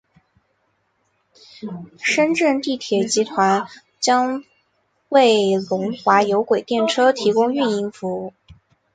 [2.01, 3.67] 深圳地铁集团
[3.99, 4.43] 将
[5.09, 8.33] 为龙华有轨电车提供运营服务。